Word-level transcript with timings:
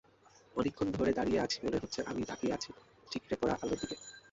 অনেকক্ষণ 0.55 0.87
ধরে 0.91 1.11
দাঁড়িয়ে 1.13 1.39
আছি, 1.39 1.57
মনে 1.65 1.77
হচ্ছে 1.77 1.99
আমি 2.05 2.21
তাকিয়ে 2.25 2.53
আছি 2.53 2.69
ঠিকরে 3.11 3.35
পড়া 3.41 3.55
আলোর 3.55 3.79
দিকে। 3.81 3.95